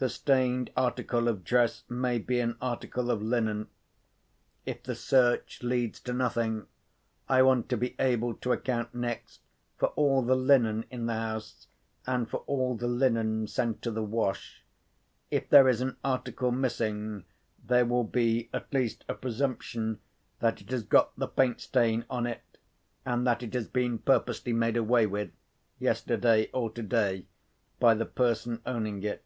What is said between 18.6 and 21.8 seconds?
least a presumption that it has got the paint